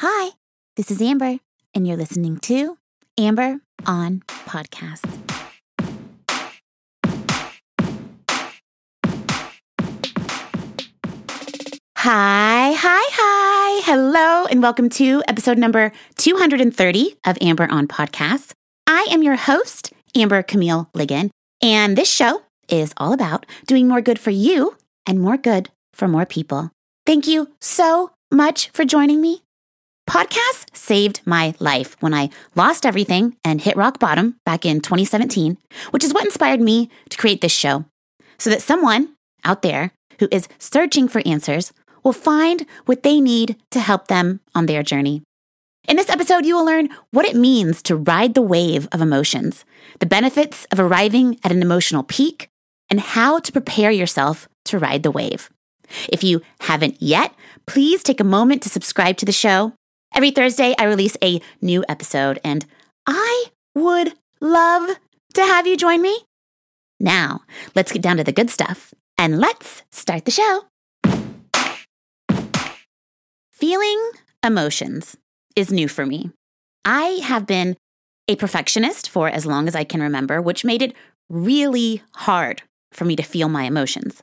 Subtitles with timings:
[0.00, 0.32] Hi,
[0.76, 1.38] this is Amber,
[1.72, 2.76] and you're listening to
[3.16, 5.06] Amber on Podcast.
[11.96, 13.80] Hi, hi, hi.
[13.86, 18.52] Hello, and welcome to episode number 230 of Amber on Podcast.
[18.86, 21.30] I am your host, Amber Camille Ligon,
[21.62, 24.76] and this show is all about doing more good for you
[25.06, 26.70] and more good for more people.
[27.06, 29.45] Thank you so much for joining me.
[30.08, 35.58] Podcasts saved my life when I lost everything and hit rock bottom back in 2017,
[35.90, 37.84] which is what inspired me to create this show
[38.38, 41.72] so that someone out there who is searching for answers
[42.02, 45.22] will find what they need to help them on their journey.
[45.88, 49.64] In this episode, you will learn what it means to ride the wave of emotions,
[50.00, 52.48] the benefits of arriving at an emotional peak,
[52.90, 55.50] and how to prepare yourself to ride the wave.
[56.08, 57.34] If you haven't yet,
[57.66, 59.72] please take a moment to subscribe to the show.
[60.14, 62.64] Every Thursday, I release a new episode, and
[63.06, 64.96] I would love
[65.34, 66.18] to have you join me.
[66.98, 67.42] Now,
[67.74, 70.64] let's get down to the good stuff and let's start the show.
[73.52, 74.10] Feeling
[74.42, 75.16] emotions
[75.54, 76.30] is new for me.
[76.84, 77.76] I have been
[78.28, 80.94] a perfectionist for as long as I can remember, which made it
[81.28, 84.22] really hard for me to feel my emotions.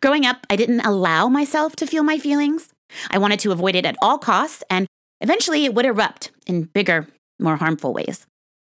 [0.00, 2.72] Growing up, I didn't allow myself to feel my feelings.
[3.10, 4.86] I wanted to avoid it at all costs, and
[5.22, 7.06] eventually it would erupt in bigger,
[7.38, 8.26] more harmful ways.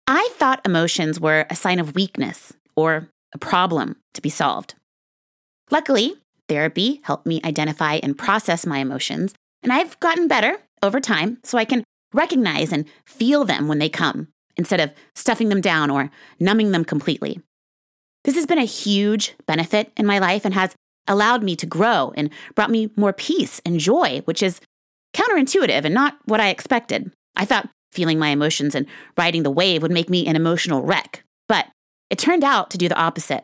[0.07, 4.75] I thought emotions were a sign of weakness or a problem to be solved.
[5.71, 6.15] Luckily,
[6.49, 11.57] therapy helped me identify and process my emotions, and I've gotten better over time so
[11.57, 16.11] I can recognize and feel them when they come instead of stuffing them down or
[16.39, 17.41] numbing them completely.
[18.25, 20.75] This has been a huge benefit in my life and has
[21.07, 24.59] allowed me to grow and brought me more peace and joy, which is
[25.13, 27.11] counterintuitive and not what I expected.
[27.35, 28.85] I thought feeling my emotions and
[29.17, 31.67] riding the wave would make me an emotional wreck, but
[32.09, 33.43] it turned out to do the opposite.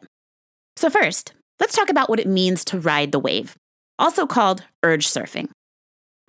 [0.75, 3.55] So, first, let's talk about what it means to ride the wave,
[3.99, 5.49] also called urge surfing.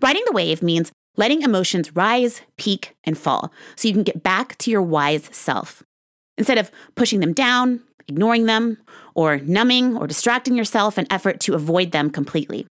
[0.00, 4.56] Riding the wave means letting emotions rise, peak, and fall so you can get back
[4.58, 5.82] to your wise self.
[6.36, 8.78] Instead of pushing them down, ignoring them,
[9.14, 12.66] or numbing or distracting yourself in effort to avoid them completely.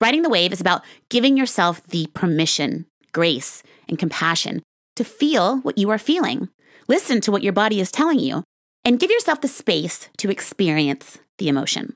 [0.00, 4.62] Riding the wave is about giving yourself the permission, grace, and compassion
[4.96, 6.48] to feel what you are feeling.
[6.88, 8.42] Listen to what your body is telling you
[8.84, 11.94] and give yourself the space to experience the emotion.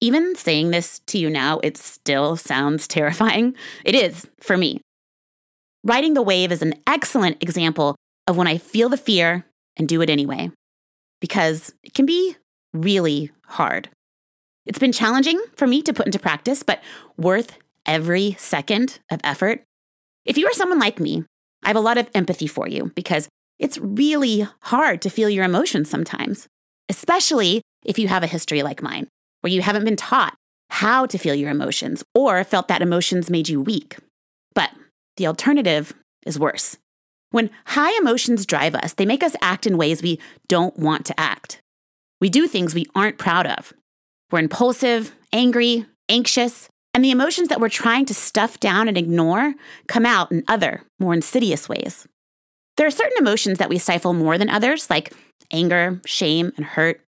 [0.00, 3.54] Even saying this to you now, it still sounds terrifying.
[3.84, 4.80] It is for me.
[5.84, 9.44] Riding the wave is an excellent example of when I feel the fear
[9.76, 10.50] and do it anyway
[11.20, 12.36] because it can be
[12.72, 13.90] really hard.
[14.66, 16.82] It's been challenging for me to put into practice, but
[17.16, 19.62] worth every second of effort.
[20.24, 21.24] If you are someone like me,
[21.62, 25.44] I have a lot of empathy for you because it's really hard to feel your
[25.44, 26.48] emotions sometimes,
[26.88, 29.08] especially if you have a history like mine,
[29.40, 30.34] where you haven't been taught
[30.70, 33.96] how to feel your emotions or felt that emotions made you weak.
[34.54, 34.70] But
[35.16, 35.94] the alternative
[36.26, 36.78] is worse.
[37.30, 41.20] When high emotions drive us, they make us act in ways we don't want to
[41.20, 41.60] act.
[42.20, 43.72] We do things we aren't proud of.
[44.30, 49.54] We're impulsive, angry, anxious, and the emotions that we're trying to stuff down and ignore
[49.88, 52.06] come out in other, more insidious ways.
[52.76, 55.12] There are certain emotions that we stifle more than others, like
[55.52, 57.00] anger, shame, and hurt.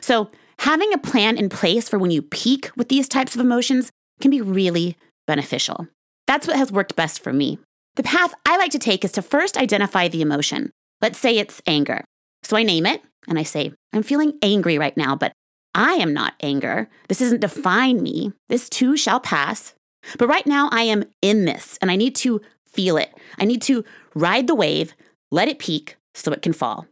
[0.00, 3.90] So, having a plan in place for when you peak with these types of emotions
[4.20, 5.86] can be really beneficial.
[6.26, 7.58] That's what has worked best for me.
[7.96, 10.70] The path I like to take is to first identify the emotion.
[11.00, 12.04] Let's say it's anger.
[12.42, 15.32] So I name it and I say, I'm feeling angry right now, but
[15.76, 16.88] I am not anger.
[17.08, 18.32] This doesn't define me.
[18.48, 19.74] This too shall pass.
[20.18, 23.12] But right now I am in this and I need to feel it.
[23.38, 24.94] I need to ride the wave,
[25.30, 26.86] let it peak so it can fall.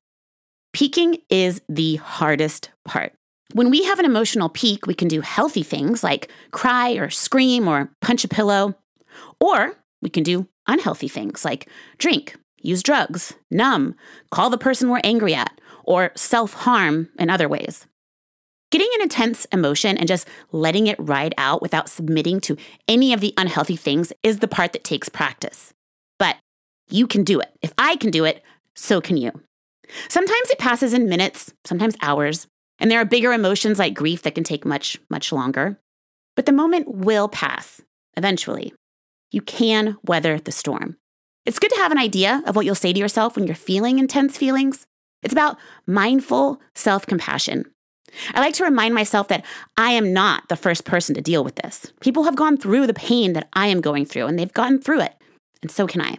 [0.75, 3.15] Peaking is the hardest part.
[3.55, 7.67] When we have an emotional peak, we can do healthy things like cry or scream
[7.67, 8.75] or punch a pillow.
[9.41, 13.95] Or we can do unhealthy things like drink, use drugs, numb,
[14.31, 17.87] call the person we're angry at, or self harm in other ways.
[18.75, 22.57] Getting an intense emotion and just letting it ride out without submitting to
[22.89, 25.73] any of the unhealthy things is the part that takes practice.
[26.19, 26.39] But
[26.91, 27.53] you can do it.
[27.63, 28.43] If I can do it,
[28.75, 29.31] so can you.
[30.09, 32.49] Sometimes it passes in minutes, sometimes hours,
[32.81, 35.79] and there are bigger emotions like grief that can take much, much longer.
[36.35, 37.81] But the moment will pass
[38.17, 38.75] eventually
[39.31, 40.97] you can weather the storm.
[41.47, 44.01] It's good to have an idea of what you'll say to yourself when you're feeling
[44.01, 44.85] intense feelings.
[45.23, 47.67] It's about mindful self compassion.
[48.35, 49.45] I like to remind myself that
[49.77, 51.93] I am not the first person to deal with this.
[52.01, 55.01] People have gone through the pain that I am going through, and they've gotten through
[55.01, 55.15] it.
[55.63, 56.19] and so can I.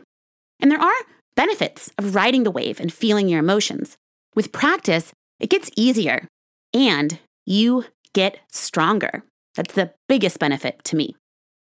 [0.60, 0.94] And there are
[1.36, 3.98] benefits of riding the wave and feeling your emotions.
[4.36, 6.28] With practice, it gets easier
[6.74, 9.24] and you get stronger.
[9.56, 11.16] That's the biggest benefit to me.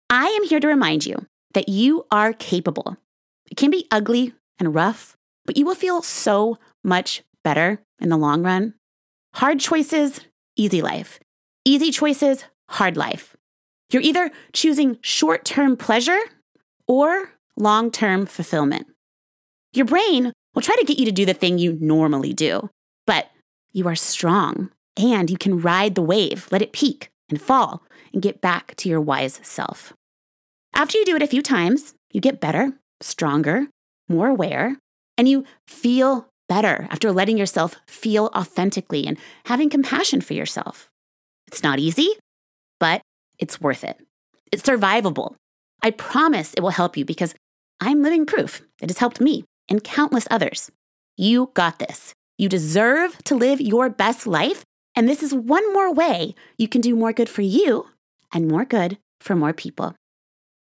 [0.09, 2.97] I am here to remind you that you are capable.
[3.51, 8.17] It can be ugly and rough, but you will feel so much better in the
[8.17, 8.75] long run.
[9.39, 10.19] Hard choices,
[10.57, 11.21] easy life.
[11.65, 13.37] Easy choices, hard life.
[13.93, 16.19] You're either choosing short term pleasure
[16.89, 18.89] or long term fulfillment.
[19.73, 22.69] Your brain will try to get you to do the thing you normally do,
[23.07, 23.31] but
[23.71, 28.21] you are strong and you can ride the wave, let it peak and fall, and
[28.21, 29.93] get back to your wise self.
[30.75, 33.69] After you do it a few times, you get better, stronger,
[34.09, 34.79] more aware,
[35.17, 40.89] and you feel better after letting yourself feel authentically and having compassion for yourself.
[41.47, 42.17] It's not easy,
[42.81, 43.01] but
[43.39, 43.99] it's worth it.
[44.53, 45.35] It's survivable.
[45.83, 47.35] I promise it will help you because
[47.81, 50.71] I'm living proof it has helped me and countless others.
[51.17, 52.13] You got this.
[52.39, 54.65] You deserve to live your best life.
[54.95, 57.87] And this is one more way you can do more good for you
[58.33, 59.95] and more good for more people.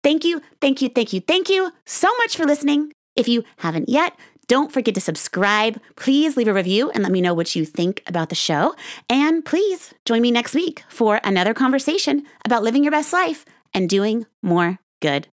[0.04, 2.92] Thank you, thank you, thank you, thank you so much for listening.
[3.16, 4.18] If you haven't yet,
[4.54, 5.82] don't forget to subscribe.
[5.96, 8.76] Please leave a review and let me know what you think about the show.
[9.10, 13.90] And please join me next week for another conversation about living your best life and
[13.90, 15.28] doing more good.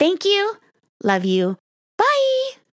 [0.00, 0.56] Thank you.
[1.04, 1.56] Love you.
[1.96, 2.67] Bye.